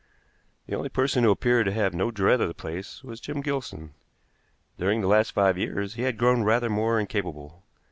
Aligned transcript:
The 0.65 0.73
only 0.73 0.89
person 0.89 1.23
who 1.23 1.29
appeared 1.29 1.67
to 1.67 1.71
have 1.73 1.93
no 1.93 2.09
dread 2.09 2.41
of 2.41 2.47
the 2.47 2.55
place 2.55 3.03
was 3.03 3.19
Jim 3.21 3.39
Gilson. 3.39 3.93
During 4.79 5.01
the 5.01 5.07
last 5.07 5.29
five 5.31 5.59
years 5.59 5.93
he 5.93 6.01
had 6.01 6.17
grown 6.17 6.41
rather 6.41 6.71
more 6.71 6.99
incapable. 6.99 7.61